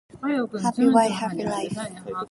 Happy 0.63 0.89
wife, 0.89 1.11
happy 1.11 1.43
life. 1.45 1.77